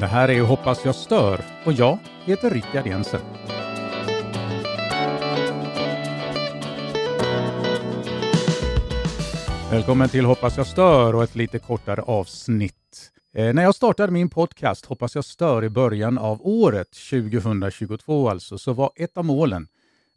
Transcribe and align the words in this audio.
Det 0.00 0.06
här 0.06 0.28
är 0.28 0.40
Hoppas 0.40 0.84
jag 0.84 0.94
stör 0.94 1.40
och 1.64 1.72
jag 1.72 1.98
heter 2.24 2.50
Rickard 2.50 2.86
Jensen. 2.86 3.20
Välkommen 9.70 10.08
till 10.08 10.24
Hoppas 10.24 10.56
jag 10.56 10.66
stör 10.66 11.14
och 11.14 11.22
ett 11.22 11.34
lite 11.34 11.58
kortare 11.58 12.02
avsnitt. 12.02 13.10
Eh, 13.34 13.54
när 13.54 13.62
jag 13.62 13.74
startade 13.74 14.12
min 14.12 14.30
podcast 14.30 14.86
Hoppas 14.86 15.14
jag 15.14 15.24
stör 15.24 15.64
i 15.64 15.68
början 15.68 16.18
av 16.18 16.46
året, 16.46 16.88
2022 17.10 18.28
alltså, 18.28 18.58
så 18.58 18.72
var 18.72 18.90
ett 18.96 19.16
av 19.16 19.24
målen 19.24 19.68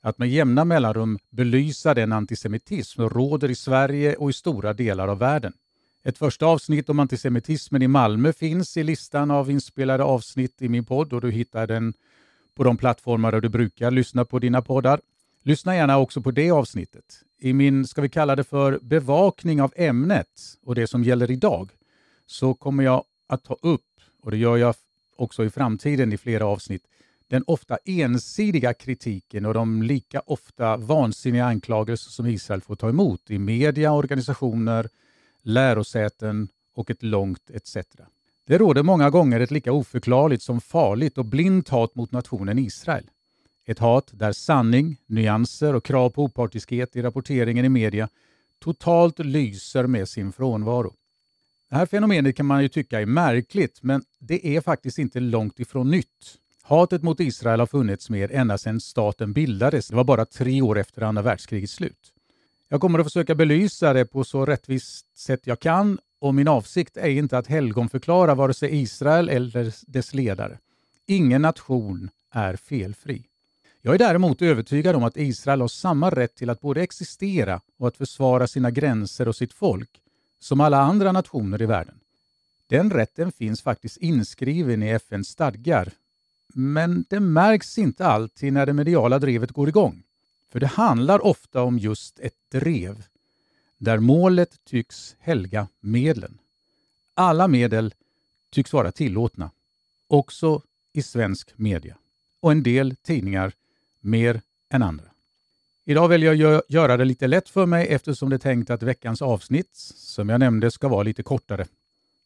att 0.01 0.18
med 0.18 0.29
jämna 0.29 0.65
mellanrum 0.65 1.19
belysa 1.29 1.93
den 1.93 2.11
antisemitism 2.11 3.01
som 3.01 3.09
råder 3.09 3.51
i 3.51 3.55
Sverige 3.55 4.15
och 4.15 4.29
i 4.29 4.33
stora 4.33 4.73
delar 4.73 5.07
av 5.07 5.19
världen. 5.19 5.54
Ett 6.03 6.17
första 6.17 6.45
avsnitt 6.45 6.89
om 6.89 6.99
antisemitismen 6.99 7.81
i 7.81 7.87
Malmö 7.87 8.33
finns 8.33 8.77
i 8.77 8.83
listan 8.83 9.31
av 9.31 9.51
inspelade 9.51 10.03
avsnitt 10.03 10.61
i 10.61 10.69
min 10.69 10.85
podd 10.85 11.13
och 11.13 11.21
du 11.21 11.31
hittar 11.31 11.67
den 11.67 11.93
på 12.55 12.63
de 12.63 12.77
plattformar 12.77 13.31
där 13.31 13.41
du 13.41 13.49
brukar 13.49 13.91
lyssna 13.91 14.25
på 14.25 14.39
dina 14.39 14.61
poddar. 14.61 15.01
Lyssna 15.43 15.75
gärna 15.75 15.97
också 15.97 16.21
på 16.21 16.31
det 16.31 16.51
avsnittet. 16.51 17.23
I 17.39 17.53
min, 17.53 17.87
ska 17.87 18.01
vi 18.01 18.09
kalla 18.09 18.35
det 18.35 18.43
för 18.43 18.79
bevakning 18.81 19.61
av 19.61 19.73
ämnet 19.75 20.57
och 20.65 20.75
det 20.75 20.87
som 20.87 21.03
gäller 21.03 21.31
idag, 21.31 21.71
så 22.25 22.53
kommer 22.53 22.83
jag 22.83 23.03
att 23.27 23.43
ta 23.43 23.57
upp, 23.61 23.81
och 24.21 24.31
det 24.31 24.37
gör 24.37 24.57
jag 24.57 24.75
också 25.15 25.45
i 25.45 25.50
framtiden 25.50 26.13
i 26.13 26.17
flera 26.17 26.45
avsnitt, 26.45 26.83
den 27.27 27.43
ofta 27.47 27.77
ensidiga 27.86 28.73
kritiken 28.73 29.45
och 29.45 29.53
de 29.53 29.83
lika 29.83 30.19
ofta 30.19 30.77
vansinniga 30.77 31.45
anklagelser 31.45 32.11
som 32.11 32.25
Israel 32.25 32.61
får 32.61 32.75
ta 32.75 32.89
emot 32.89 33.30
i 33.30 33.38
media, 33.38 33.91
organisationer, 33.91 34.89
lärosäten 35.44 36.48
och 36.76 36.92
ett 36.92 37.04
långt 37.04 37.50
etc. 37.50 37.78
Det 38.45 38.58
råder 38.58 38.84
många 38.84 39.09
gånger 39.09 39.40
ett 39.40 39.52
lika 39.52 39.72
oförklarligt 39.72 40.44
som 40.44 40.62
farligt 40.62 41.18
och 41.18 41.26
blint 41.26 41.70
hat 41.70 41.96
mot 41.96 42.12
nationen 42.12 42.59
Israel. 42.59 43.09
Ett 43.66 43.80
hat 43.80 44.09
där 44.14 44.31
sanning, 44.31 44.98
nyanser 45.06 45.76
och 45.76 45.86
krav 45.86 46.09
på 46.09 46.23
opartiskhet 46.23 46.96
i 46.96 47.02
rapporteringen 47.02 47.66
i 47.66 47.70
media 47.70 48.09
totalt 48.59 49.20
lyser 49.20 49.88
med 49.88 50.09
sin 50.09 50.31
frånvaro. 50.31 50.94
Det 51.70 51.76
här 51.76 51.86
fenomenet 51.86 52.36
kan 52.36 52.46
man 52.46 52.62
ju 52.62 52.70
tycka 52.70 53.02
är 53.02 53.06
märkligt, 53.06 53.84
men 53.84 54.03
det 54.20 54.48
är 54.58 54.62
faktiskt 54.62 54.98
inte 54.98 55.20
långt 55.20 55.59
ifrån 55.59 55.92
nytt. 55.92 56.38
Hatet 56.64 57.03
mot 57.03 57.20
Israel 57.20 57.59
har 57.59 57.68
funnits 57.68 58.09
med 58.09 58.31
ända 58.31 58.58
sedan 58.58 58.81
staten 58.81 59.34
bildades. 59.34 59.88
Det 59.88 59.96
var 59.96 60.03
bara 60.03 60.26
tre 60.26 60.62
år 60.62 60.78
efter 60.78 61.02
andra 61.02 61.22
världskrigets 61.22 61.74
slut. 61.74 62.14
Jag 62.72 62.81
kommer 62.81 63.00
att 63.00 63.06
försöka 63.06 63.36
belysa 63.36 63.94
det 63.94 64.06
på 64.06 64.23
så 64.23 64.45
rättvist 64.45 65.17
sätt 65.17 65.42
jag 65.44 65.59
kan 65.59 66.00
och 66.20 66.36
min 66.36 66.48
avsikt 66.48 66.98
är 66.98 67.09
inte 67.09 67.38
att 67.38 67.48
helgonförklara 67.48 68.36
vare 68.36 68.53
sig 68.53 68.81
Israel 68.81 69.30
eller 69.30 69.73
dess 69.88 70.14
ledare. 70.14 70.58
Ingen 71.06 71.42
nation 71.42 72.09
är 72.31 72.56
felfri. 72.56 73.23
Jag 73.81 73.94
är 73.94 74.00
däremot 74.00 74.42
övertygad 74.42 74.95
om 74.95 75.03
att 75.03 75.17
Israel 75.17 75.62
har 75.62 75.67
samma 75.67 76.09
rätt 76.09 76.36
till 76.36 76.50
att 76.50 76.62
både 76.62 76.81
existera 76.81 77.62
och 77.78 77.88
att 77.88 77.97
försvara 77.97 78.47
sina 78.47 78.72
gränser 78.72 79.28
och 79.28 79.36
sitt 79.36 79.53
folk 79.53 80.02
som 80.40 80.62
alla 80.62 80.78
andra 80.81 81.12
nationer 81.12 81.62
i 81.62 81.66
världen. 81.66 82.00
Den 82.67 82.92
rätten 82.92 83.31
finns 83.31 83.62
faktiskt 83.62 83.97
inskriven 83.97 84.84
i 84.84 84.90
FNs 84.90 85.28
stadgar, 85.28 85.92
men 86.53 87.06
det 87.09 87.20
märks 87.20 87.78
inte 87.78 88.06
alltid 88.08 88.53
när 88.53 88.66
det 88.66 88.73
mediala 88.73 89.20
drevet 89.20 89.52
går 89.52 89.70
igång. 89.70 90.03
För 90.52 90.59
det 90.59 90.67
handlar 90.67 91.25
ofta 91.25 91.61
om 91.61 91.80
just 91.80 92.19
ett 92.19 92.33
drev, 92.52 93.03
där 93.78 94.00
målet 94.00 94.66
tycks 94.66 95.16
helga 95.19 95.67
medlen. 95.80 96.38
Alla 97.14 97.47
medel 97.47 97.94
tycks 98.50 98.74
vara 98.74 98.91
tillåtna, 98.91 99.51
också 100.07 100.62
i 100.94 101.01
svensk 101.01 101.53
media. 101.56 101.97
Och 102.40 102.51
en 102.51 102.63
del 102.63 102.96
tidningar 102.96 103.53
mer 104.00 104.41
än 104.69 104.84
andra. 104.84 105.06
Idag 105.85 106.07
väljer 106.07 106.34
jag 106.34 106.63
göra 106.68 106.97
det 106.97 107.06
lite 107.06 107.28
lätt 107.28 107.50
för 107.50 107.66
mig 107.66 107.88
eftersom 107.88 108.29
det 108.29 108.35
är 108.35 108.38
tänkt 108.38 108.69
att 108.69 108.84
veckans 108.84 109.22
avsnitt, 109.22 109.75
som 109.95 110.29
jag 110.29 110.40
nämnde, 110.40 110.72
ska 110.72 110.88
vara 110.88 111.03
lite 111.03 111.24
kortare. 111.24 111.68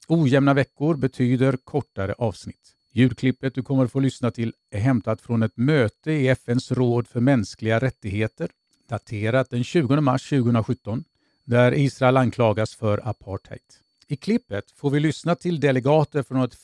Ojämna 0.08 0.54
veckor 0.54 0.96
betyder 0.96 1.58
kortare 1.58 2.14
avsnitt. 2.18 2.76
Ljudklippet 2.96 3.56
du 3.56 3.64
kommer 3.64 3.86
att 3.86 3.92
få 3.92 4.00
lyssna 4.00 4.32
till 4.32 4.54
är 4.70 4.80
hämtat 4.80 5.22
från 5.22 5.44
ett 5.44 5.58
möte 5.58 6.12
i 6.12 6.28
FNs 6.28 6.72
råd 6.72 7.08
för 7.08 7.20
mänskliga 7.20 7.80
rättigheter, 7.80 8.50
daterat 8.90 9.50
den 9.50 9.64
20 9.64 10.02
mars 10.02 10.30
2017, 10.30 11.04
där 11.44 11.74
Israel 11.74 12.18
anklagas 12.18 12.76
för 12.76 13.08
apartheid. 13.10 13.62
I 14.08 14.16
klippet 14.16 14.72
får 14.72 14.90
vi 14.90 15.00
lyssna 15.00 15.36
till 15.36 15.60
delegater 15.60 16.24
från 16.24 16.44
ett 16.44 16.56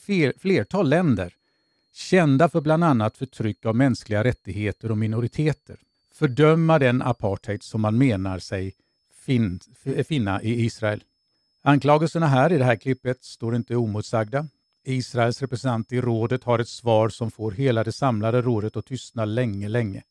flertal 0.41 0.89
länder, 0.89 1.33
kända 1.93 2.49
för 2.49 2.61
bland 2.61 2.83
annat 2.83 3.17
förtryck 3.17 3.65
av 3.65 3.75
mänskliga 3.75 4.23
rättigheter 4.23 4.91
och 4.91 4.97
minoriteter, 4.97 5.77
fördöma 6.13 6.79
den 6.79 7.01
apartheid 7.01 7.63
som 7.63 7.81
man 7.81 7.97
menar 7.97 8.39
sig 8.39 8.73
fin 9.13 9.59
finna 10.07 10.41
i 10.41 10.65
Israel. 10.65 11.03
Anklagelserna 11.61 12.27
här 12.27 12.53
i 12.53 12.57
det 12.57 12.63
här 12.63 12.75
klippet 12.75 13.23
står 13.23 13.55
inte 13.55 13.75
omotsagda. 13.75 14.47
Israels 14.89 15.41
representant 15.41 15.91
i 15.91 16.01
rådet 16.01 16.43
har 16.43 16.59
ett 16.59 16.69
svar 16.69 17.09
som 17.09 17.31
får 17.31 17.51
hela 17.51 17.83
det 17.83 17.91
samlade 17.91 18.41
rådet 18.41 18.75
att 18.75 18.85
tystna 18.85 19.25
länge, 19.25 19.67
länge. 19.67 20.03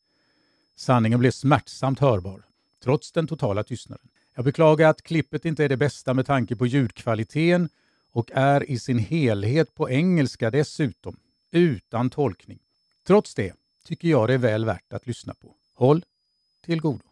Sanningen 0.75 1.19
blev 1.19 1.31
smärtsamt 1.31 1.99
hörbar, 1.99 2.43
trots 2.83 3.11
den 3.11 3.27
totala 3.27 3.63
tystnaden. 3.63 4.07
Jag 4.35 4.45
beklagar 4.45 4.89
att 4.89 5.01
klippet 5.01 5.45
inte 5.45 5.63
är 5.63 5.69
det 5.69 5.77
bästa 5.77 6.13
med 6.13 6.25
tanke 6.25 6.55
på 6.55 6.65
ljudkvaliteten 6.65 7.69
och 8.11 8.31
är 8.33 8.71
i 8.71 8.79
sin 8.79 8.99
helhet 8.99 9.75
på 9.75 9.89
engelska 9.89 10.51
dessutom, 10.51 11.19
utan 11.51 12.09
tolkning. 12.09 12.59
Trots 13.07 13.35
det 13.35 13.53
tycker 13.85 14.07
jag 14.07 14.27
det 14.27 14.33
är 14.33 14.37
väl 14.37 14.65
värt 14.65 14.93
att 14.93 15.07
lyssna 15.07 15.33
på. 15.33 15.55
Håll 15.73 16.05
till 16.65 16.81
godo. 16.81 17.08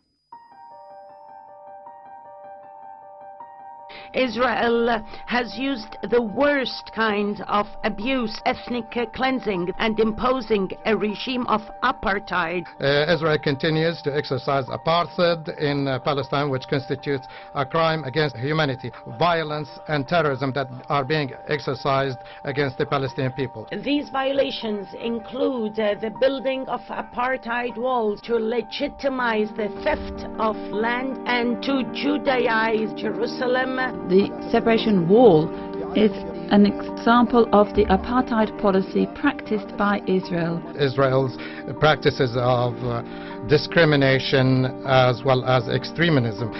Israel 4.13 5.03
has 5.25 5.57
used 5.57 5.97
the 6.09 6.21
worst 6.21 6.91
kind 6.93 7.41
of 7.47 7.67
abuse, 7.83 8.39
ethnic 8.45 8.97
cleansing, 9.13 9.71
and 9.77 9.99
imposing 9.99 10.71
a 10.85 10.95
regime 10.95 11.45
of 11.47 11.61
apartheid. 11.83 12.65
Uh, 12.79 13.11
Israel 13.13 13.37
continues 13.37 14.01
to 14.03 14.15
exercise 14.15 14.65
apartheid 14.65 15.57
in 15.59 15.87
uh, 15.87 15.99
Palestine, 15.99 16.49
which 16.49 16.67
constitutes 16.69 17.27
a 17.55 17.65
crime 17.65 18.03
against 18.03 18.35
humanity, 18.35 18.91
violence 19.19 19.69
and 19.87 20.07
terrorism 20.07 20.51
that 20.53 20.67
are 20.89 21.03
being 21.03 21.31
exercised 21.47 22.17
against 22.43 22.77
the 22.77 22.85
Palestinian 22.85 23.33
people. 23.33 23.67
These 23.83 24.09
violations 24.09 24.87
include 24.99 25.79
uh, 25.79 25.95
the 25.95 26.11
building 26.19 26.67
of 26.67 26.81
apartheid 26.89 27.77
walls 27.77 28.21
to 28.21 28.35
legitimize 28.35 29.49
the 29.55 29.69
theft 29.83 30.25
of 30.39 30.55
land 30.71 31.17
and 31.27 31.61
to 31.63 31.83
Judaize 31.93 32.95
Jerusalem 32.97 33.77
the 34.09 34.29
separation 34.51 35.07
wall 35.09 35.49
is 35.95 36.11
an 36.51 36.65
example 36.65 37.47
of 37.51 37.67
the 37.75 37.83
apartheid 37.85 38.59
policy 38.61 39.07
practiced 39.15 39.75
by 39.77 40.01
Israel. 40.07 40.63
Israel's 40.79 41.37
practices 41.79 42.31
of 42.37 42.73
uh, 42.83 43.01
discrimination 43.47 44.65
as 44.85 45.21
well 45.25 45.43
as 45.43 45.67
extremism. 45.67 46.51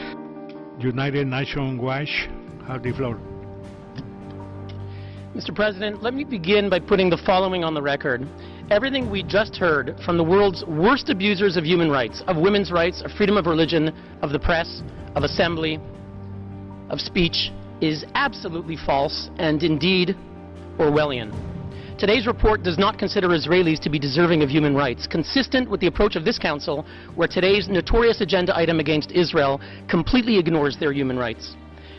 United 0.79 1.27
Nations 1.27 1.79
Watch 1.79 2.27
have 2.67 2.83
the 2.83 2.91
floor. 2.93 3.19
Mr. 5.35 5.53
President, 5.53 6.01
let 6.01 6.13
me 6.13 6.23
begin 6.23 6.69
by 6.69 6.79
putting 6.79 7.09
the 7.09 7.17
following 7.25 7.63
on 7.63 7.73
the 7.73 7.81
record. 7.81 8.27
Everything 8.69 9.09
we 9.09 9.23
just 9.23 9.55
heard 9.55 9.95
from 10.03 10.17
the 10.17 10.23
world's 10.23 10.65
worst 10.65 11.09
abusers 11.09 11.55
of 11.55 11.63
human 11.63 11.89
rights, 11.89 12.23
of 12.27 12.37
women's 12.37 12.71
rights, 12.71 13.01
of 13.05 13.11
freedom 13.11 13.37
of 13.37 13.45
religion, 13.45 13.93
of 14.21 14.31
the 14.31 14.39
press, 14.39 14.81
of 15.15 15.23
assembly, 15.23 15.79
of 16.89 16.99
speech 16.99 17.51
is 17.81 18.05
absolutely 18.15 18.77
false 18.77 19.29
and 19.37 19.63
indeed 19.63 20.15
Orwellian. 20.79 21.31
Today's 21.97 22.27
report 22.27 22.61
does 22.61 22.77
not 22.77 22.99
consider 22.99 23.29
Israelis 23.29 23.79
to 23.79 23.89
be 23.89 23.97
deserving 23.97 24.43
of 24.43 24.49
human 24.49 24.75
rights, 24.75 25.07
consistent 25.07 25.67
with 25.67 25.79
the 25.79 25.87
approach 25.87 26.15
of 26.15 26.23
this 26.23 26.37
Council, 26.37 26.85
where 27.15 27.27
today's 27.27 27.67
notorious 27.67 28.21
agenda 28.21 28.55
item 28.55 28.79
against 28.79 29.11
Israel 29.11 29.59
completely 29.89 30.37
ignores 30.37 30.77
their 30.77 30.93
human 30.93 31.17
rights. 31.17 31.55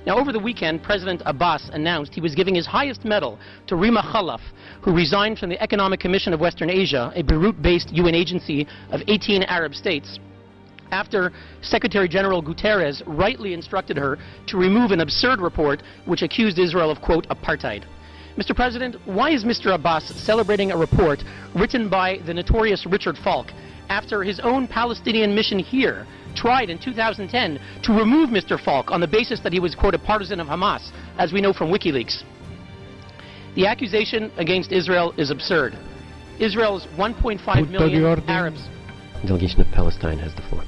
Now, 0.07 0.17
over 0.17 0.33
the 0.33 0.39
weekend, 0.39 0.85
President 0.85 1.21
Abbas 1.27 1.71
announced 1.73 2.15
he 2.15 2.21
was 2.21 2.37
giving 2.37 2.55
his 2.55 2.65
highest 2.65 3.05
medal 3.05 3.39
to 3.67 3.75
Rima 3.75 4.03
Khalaf, 4.03 4.41
who 4.83 4.95
resigned 4.95 5.39
from 5.39 5.51
the 5.51 5.61
Economic 5.61 5.99
Commission 5.99 6.33
of 6.33 6.39
Western 6.39 6.71
Asia, 6.71 7.13
a 7.17 7.23
Beirut-based 7.23 7.91
UN 7.91 8.15
agency 8.15 8.69
of 8.91 9.01
18 9.09 9.43
Arab 9.43 9.75
states, 9.75 10.21
after 10.91 11.33
Secretary 11.63 12.09
General 12.09 12.43
Guterres 12.43 13.03
rightly 13.07 13.55
instructed 13.55 13.97
her 13.97 14.19
to 14.47 14.57
remove 14.57 14.91
an 14.91 15.01
absurd 15.01 15.41
report 15.41 15.83
which 16.07 16.23
accused 16.23 16.59
Israel 16.59 16.91
of, 16.91 17.01
quote, 17.01 17.29
apartheid. 17.29 17.85
Mr. 18.37 18.55
President, 18.55 18.95
why 19.05 19.31
is 19.31 19.45
Mr. 19.45 19.75
Abbas 19.75 20.05
celebrating 20.15 20.71
a 20.71 20.77
report 20.77 21.25
written 21.55 21.89
by 21.89 22.19
the 22.25 22.33
notorious 22.33 22.87
Richard 22.87 23.19
Falk 23.19 23.49
after 23.89 24.23
his 24.23 24.39
own 24.41 24.69
Palestinian 24.69 25.35
mission 25.35 25.59
here 25.59 26.07
tried 26.37 26.71
in 26.71 26.79
2010 26.79 27.59
to 27.83 27.93
remove 27.93 28.31
Mr. 28.31 28.63
Falk 28.63 28.91
on 28.93 29.01
the 29.01 29.09
basis 29.09 29.41
that 29.41 29.53
he 29.53 29.59
was, 29.59 29.75
quote, 29.75 29.95
a 29.95 29.99
partisan 29.99 30.39
of 30.39 30.47
Hamas, 30.47 30.93
as 31.19 31.33
we 31.33 31.41
know 31.41 31.53
from 31.53 31.71
WikiLeaks? 31.73 32.23
The 33.57 33.67
accusation 33.67 34.31
against 34.37 34.71
Israel 34.71 35.13
is 35.17 35.31
absurd. 35.31 35.77
Israel's 36.39 36.87
1.5 36.97 37.71
million 37.71 38.23
Arabs. 38.29 38.69
Delegation 39.25 39.61
of 39.61 39.71
Palestine 39.71 40.19
has 40.19 40.35
the 40.35 40.43
floor. 40.43 40.63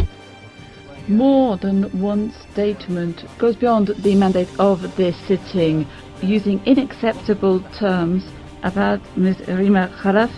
More 1.09 1.57
than 1.57 1.85
one 2.01 2.33
statement 2.53 3.25
goes 3.39 3.57
beyond 3.57 3.89
the 3.89 4.15
mandate 4.15 4.49
of 4.59 4.97
this 4.97 5.17
sitting, 5.27 5.87
using 6.23 6.61
unacceptable 6.67 7.61
terms 7.79 8.25
about 8.63 9.01
Ms. 9.17 9.41
Rima 9.49 9.91
Khalaf, 10.01 10.31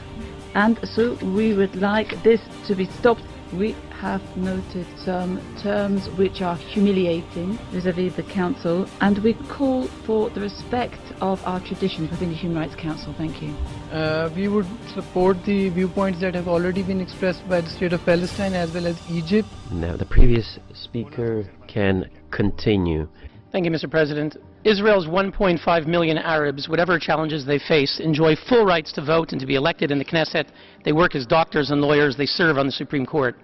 and 0.55 0.79
so 0.85 1.15
we 1.35 1.55
would 1.55 1.77
like 1.77 2.23
this 2.23 2.41
to 2.67 2.75
be 2.75 2.87
stopped. 2.87 3.23
We 3.53 3.77
have 4.01 4.23
noted 4.37 4.87
some 4.97 5.41
terms 5.59 6.09
which 6.17 6.41
are 6.41 6.57
humiliating 6.57 7.59
vis-à-vis 7.71 8.15
the 8.17 8.23
Council, 8.23 8.89
and 9.01 9.19
we 9.19 9.35
call 9.35 9.87
for 10.07 10.31
the 10.31 10.41
respect 10.41 11.01
of 11.21 11.45
our 11.47 11.61
traditions 11.61 12.11
within 12.11 12.31
the 12.31 12.35
Human 12.35 12.59
Rights 12.59 12.75
Council. 12.75 13.15
Thank 13.19 13.43
you. 13.43 13.55
Uh, 13.93 14.31
we 14.35 14.49
would 14.49 14.67
support 14.95 15.45
the 15.45 15.69
viewpoints 15.69 16.19
that 16.21 16.35
have 16.35 16.49
already 16.49 16.83
been 16.83 17.01
expressed 17.01 17.47
by 17.49 17.61
the 17.61 17.71
State 17.71 17.93
of 17.93 18.05
Palestine 18.05 18.55
as 18.55 18.73
well 18.73 18.87
as 18.87 18.97
Egypt. 19.11 19.49
Now, 19.71 19.97
the 19.97 20.07
previous 20.07 20.59
speaker 20.73 21.47
can 21.69 22.09
continue. 22.31 23.07
Thank 23.53 23.67
you, 23.67 23.71
Mr. 23.71 23.91
President. 23.91 24.39
Israel's 24.65 25.07
1.5 25.07 25.87
million 25.87 26.17
Arabs, 26.17 26.71
whatever 26.71 26.99
challenges 26.99 27.45
they 27.45 27.59
face, 27.59 28.01
enjoy 28.01 28.35
full 28.49 28.65
rights 28.65 28.93
to 28.93 29.05
vote 29.05 29.33
and 29.33 29.41
to 29.43 29.47
be 29.47 29.57
elected 29.57 29.91
in 29.91 29.99
the 29.99 30.05
Knesset. 30.07 30.47
They 30.87 30.93
work 30.93 31.15
as 31.15 31.27
doctors 31.27 31.71
and 31.71 31.83
lawyers. 31.83 32.17
They 32.17 32.25
serve 32.25 32.57
on 32.57 32.65
the 32.65 32.73
Supreme 32.73 33.05
Court. 33.05 33.37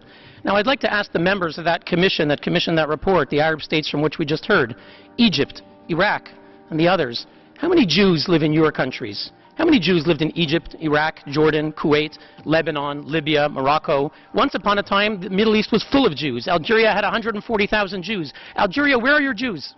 Now, 0.44 0.56
I'd 0.56 0.66
like 0.66 0.80
to 0.80 0.90
ask 0.90 1.12
the 1.12 1.18
members 1.18 1.58
of 1.58 1.64
that 1.66 1.84
commission 1.84 2.26
that 2.28 2.40
commissioned 2.40 2.78
that 2.78 2.88
report, 2.88 3.28
the 3.28 3.40
Arab 3.40 3.60
states 3.60 3.90
from 3.90 4.00
which 4.00 4.18
we 4.18 4.24
just 4.24 4.46
heard, 4.46 4.76
Egypt, 5.18 5.60
Iraq, 5.90 6.30
and 6.70 6.80
the 6.80 6.88
others, 6.88 7.26
how 7.58 7.68
many 7.68 7.84
Jews 7.84 8.28
live 8.28 8.42
in 8.42 8.54
your 8.54 8.72
countries? 8.72 9.30
How 9.56 9.66
many 9.66 9.78
Jews 9.78 10.06
lived 10.06 10.22
in 10.22 10.30
Egypt, 10.38 10.74
Iraq, 10.80 11.18
Jordan, 11.26 11.70
Kuwait, 11.72 12.16
Lebanon, 12.46 13.06
Libya, 13.06 13.48
Morocco? 13.50 14.10
Once 14.32 14.54
upon 14.54 14.78
a 14.78 14.82
time, 14.82 15.20
the 15.20 15.28
Middle 15.28 15.54
East 15.54 15.70
was 15.70 15.84
full 15.92 16.06
of 16.06 16.14
Jews. 16.14 16.48
Algeria 16.48 16.92
had 16.92 17.02
140,000 17.02 18.02
Jews. 18.02 18.32
Algeria, 18.56 18.98
where 18.98 19.12
are 19.12 19.20
your 19.20 19.34
Jews? 19.34 19.74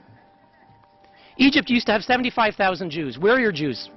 Egypt 1.40 1.70
used 1.70 1.86
to 1.86 1.92
have 1.92 2.02
75,000 2.02 2.90
Jews. 2.90 3.18
Where 3.18 3.34
are 3.34 3.40
your 3.40 3.50
Jews? 3.50 3.88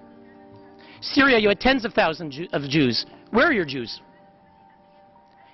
Syria, 1.02 1.38
you 1.38 1.50
had 1.50 1.60
tens 1.60 1.84
of 1.84 1.94
thousands 1.94 2.40
of 2.54 2.64
Jews. 2.70 3.06
Where 3.32 3.48
are 3.48 3.52
your 3.52 3.66
Jews? 3.66 4.00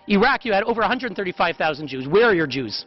Iraq, 0.07 0.45
you 0.45 0.53
had 0.53 0.63
over 0.63 0.81
135,000 0.81 1.87
Jews. 1.87 2.07
Where 2.07 2.25
are 2.25 2.35
your 2.35 2.45
Jews? 2.45 2.85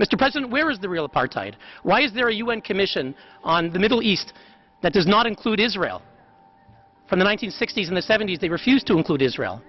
Mr. 0.00 0.16
President, 0.16 0.52
where 0.52 0.70
is 0.70 0.78
the 0.78 0.88
real 0.88 1.08
apartheid? 1.08 1.54
Why 1.82 2.02
is 2.02 2.12
there 2.12 2.28
a 2.28 2.34
UN 2.34 2.60
commission 2.60 3.16
on 3.42 3.72
the 3.72 3.80
Middle 3.80 4.00
East 4.00 4.32
that 4.80 4.92
does 4.92 5.08
not 5.08 5.26
include 5.26 5.58
Israel? 5.58 6.00
From 7.08 7.18
the 7.18 7.24
1960s 7.24 7.88
and 7.88 7.96
the 7.96 8.00
70s, 8.00 8.38
they 8.40 8.48
refused 8.48 8.86
to 8.86 8.96
include 8.96 9.22
Israel. 9.22 9.60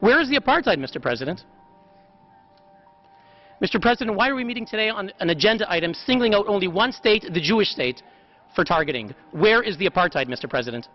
Where 0.00 0.20
is 0.20 0.28
the 0.28 0.36
apartheid, 0.36 0.78
Mr. 0.78 1.00
President? 1.00 1.44
Mr. 3.60 3.80
President, 3.80 4.16
why 4.16 4.28
are 4.28 4.34
we 4.34 4.44
meeting 4.44 4.66
today 4.66 4.90
on 4.90 5.10
an 5.20 5.30
agenda 5.30 5.64
item 5.76 5.94
singling 5.94 6.34
out 6.34 6.48
only 6.48 6.68
one 6.68 6.92
state, 6.92 7.22
the 7.34 7.40
Jewish 7.40 7.70
state, 7.70 8.02
for 8.54 8.64
targeting? 8.64 9.14
Where 9.32 9.62
is 9.62 9.76
the 9.76 9.86
apartheid, 9.86 10.28
Mr. 10.28 10.48
President? 10.48 10.88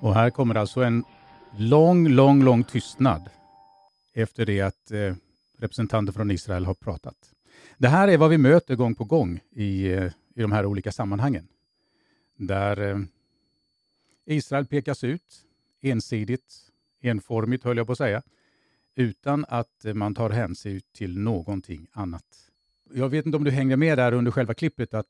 Och 0.00 0.14
här 0.14 0.30
kommer 0.30 0.54
alltså 0.54 0.80
en 0.80 1.04
lång, 1.56 2.08
lång, 2.08 2.44
lång 2.44 2.64
tystnad 2.64 3.30
efter 4.14 4.46
det 4.46 4.60
att 4.60 4.90
eh, 4.90 5.14
representanter 5.58 6.12
från 6.12 6.30
Israel 6.30 6.64
har 6.64 6.74
pratat. 6.74 7.16
Det 7.78 7.88
här 7.88 8.08
är 8.08 8.16
vad 8.16 8.30
vi 8.30 8.38
möter 8.38 8.76
gång 8.76 8.94
på 8.94 9.04
gång 9.04 9.40
i, 9.50 9.92
eh, 9.92 10.04
i 10.34 10.42
de 10.42 10.52
här 10.52 10.66
olika 10.66 10.92
sammanhangen. 10.92 11.48
Där 12.36 12.90
eh, 12.90 12.98
Israel 14.26 14.66
pekas 14.66 15.04
ut 15.04 15.44
ensidigt, 15.82 16.54
enformigt 17.02 17.64
höll 17.64 17.76
jag 17.76 17.86
på 17.86 17.92
att 17.92 17.98
säga, 17.98 18.22
utan 18.98 19.44
att 19.48 19.86
man 19.94 20.14
tar 20.14 20.30
hänsyn 20.30 20.80
till 20.96 21.18
någonting 21.18 21.86
annat. 21.92 22.24
Jag 22.94 23.08
vet 23.08 23.26
inte 23.26 23.36
om 23.36 23.44
du 23.44 23.50
hängde 23.50 23.76
med 23.76 23.98
där 23.98 24.12
under 24.12 24.30
själva 24.30 24.54
klippet, 24.54 24.94
att 24.94 25.06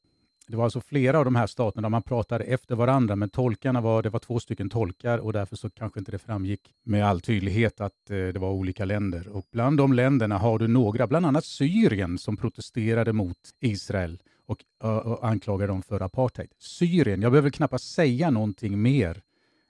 det 0.48 0.56
var 0.56 0.64
alltså 0.64 0.80
flera 0.80 1.18
av 1.18 1.24
de 1.24 1.36
här 1.36 1.46
staterna 1.46 1.82
där 1.82 1.88
man 1.88 2.02
pratade 2.02 2.44
efter 2.44 2.74
varandra, 2.74 3.16
men 3.16 3.28
tolkarna 3.28 3.80
var, 3.80 4.02
det 4.02 4.10
var 4.10 4.20
två 4.20 4.40
stycken 4.40 4.70
tolkar 4.70 5.18
och 5.18 5.32
därför 5.32 5.56
så 5.56 5.70
kanske 5.70 6.00
inte 6.00 6.12
det 6.12 6.18
framgick 6.18 6.60
med 6.84 7.06
all 7.06 7.20
tydlighet 7.20 7.80
att 7.80 8.10
eh, 8.10 8.16
det 8.16 8.38
var 8.38 8.50
olika 8.50 8.84
länder. 8.84 9.28
Och 9.28 9.46
bland 9.52 9.78
de 9.78 9.92
länderna 9.92 10.38
har 10.38 10.58
du 10.58 10.68
några, 10.68 11.06
bland 11.06 11.26
annat 11.26 11.44
Syrien, 11.44 12.18
som 12.18 12.36
protesterade 12.36 13.12
mot 13.12 13.38
Israel 13.60 14.22
och, 14.46 14.64
och 15.04 15.28
anklagade 15.28 15.72
dem 15.72 15.82
för 15.82 16.00
apartheid. 16.00 16.52
Syrien, 16.58 17.22
jag 17.22 17.32
behöver 17.32 17.50
knappast 17.50 17.94
säga 17.94 18.30
någonting 18.30 18.82
mer 18.82 19.22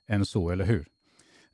än 0.08 0.26
så, 0.26 0.50
eller 0.50 0.64
hur? 0.64 0.86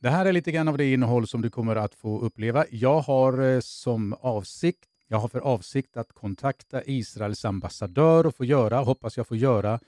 Det 0.05 0.11
här 0.11 0.27
är 0.27 0.33
lite 0.33 0.53
grann 0.53 0.69
av 0.69 0.79
det 0.79 0.93
innehåll 0.93 1.27
som 1.27 1.43
du 1.43 1.51
kommer 1.51 1.77
att 1.77 1.95
få 1.95 2.21
uppleva. 2.21 2.65
Jag 2.71 3.01
har 3.01 3.55
eh, 3.55 3.61
som 3.61 4.13
avsikt 4.21 4.85
jag 5.09 5.19
har 5.19 5.29
för 5.29 5.39
avsikt 5.39 5.97
att 5.97 6.13
kontakta 6.13 6.83
Israels 6.85 7.45
ambassadör 7.45 8.27
och 8.27 8.37
få 8.37 8.45
göra, 8.45 8.79
hoppas 8.79 9.17
jag 9.17 9.27
får 9.27 9.37
göra, 9.37 9.81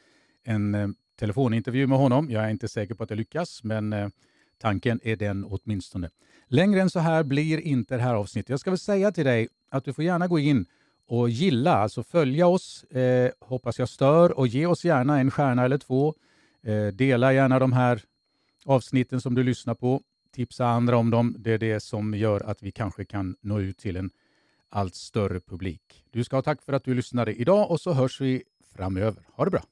en 0.45 0.75
eh, 0.75 0.89
telefonintervju 1.19 1.87
med 1.87 1.99
honom. 1.99 2.31
Jag 2.31 2.45
är 2.45 2.49
inte 2.49 2.69
säker 2.69 2.95
på 2.95 3.03
att 3.03 3.09
det 3.09 3.15
lyckas, 3.15 3.65
men 3.65 3.93
eh, 3.93 4.09
tanken 4.59 5.01
är 5.03 5.17
den 5.17 5.45
åtminstone. 5.45 6.11
Längre 6.49 6.81
än 6.81 6.91
så 6.91 7.01
här 7.01 7.23
blir 7.23 7.61
inte 7.61 7.97
det 7.97 8.03
här 8.03 8.15
avsnittet. 8.15 8.51
Jag 8.51 8.61
ska 8.61 8.71
väl 8.71 8.79
säga 8.79 9.13
till 9.13 9.25
dig 9.25 9.49
att 9.71 9.85
du 9.85 9.93
får 9.93 10.05
gärna 10.05 10.27
gå 10.27 10.39
in 10.39 10.67
och 11.09 11.31
gilla, 11.31 11.75
alltså 11.75 12.03
följa 12.03 12.47
oss, 12.47 12.85
eh, 12.85 13.31
hoppas 13.41 13.79
jag 13.79 13.89
stör 13.89 14.39
och 14.39 14.47
ge 14.47 14.67
oss 14.67 14.85
gärna 14.85 15.19
en 15.19 15.31
stjärna 15.31 15.65
eller 15.65 15.79
två. 15.79 16.15
Eh, 16.63 16.87
dela 16.87 17.33
gärna 17.33 17.59
de 17.59 17.73
här 17.73 18.03
avsnitten 18.67 19.21
som 19.21 19.35
du 19.35 19.43
lyssnar 19.43 19.75
på. 19.75 20.03
Tipsa 20.35 20.67
andra 20.67 20.97
om 20.97 21.11
dem. 21.11 21.37
Det 21.39 21.53
är 21.53 21.59
det 21.59 21.81
som 21.81 22.15
gör 22.15 22.41
att 22.41 22.63
vi 22.63 22.71
kanske 22.73 23.05
kan 23.05 23.37
nå 23.41 23.61
ut 23.61 23.79
till 23.79 23.97
en 23.97 24.11
allt 24.69 24.95
större 24.95 25.41
publik. 25.41 26.05
Du 26.11 26.25
ska 26.25 26.37
ha 26.37 26.43
tack 26.43 26.63
för 26.63 26.73
att 26.73 26.85
du 26.85 26.95
lyssnade 26.95 27.35
idag 27.35 27.71
och 27.71 27.81
så 27.81 27.93
hörs 27.93 28.21
vi 28.21 28.43
framöver. 28.75 29.23
Ha 29.33 29.45
det 29.45 29.51
bra! 29.51 29.63